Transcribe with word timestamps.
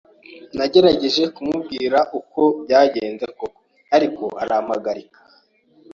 Nagerageje 0.57 1.23
kumubwira 1.35 1.99
uko 2.19 2.41
byagenze 2.63 3.25
koko, 3.37 3.61
ariko 3.95 4.23
arampagarika. 4.43 5.19